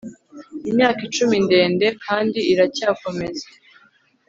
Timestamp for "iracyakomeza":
2.51-3.45